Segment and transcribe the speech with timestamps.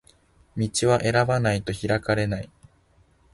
[0.57, 2.49] 道は選ばないと開かれない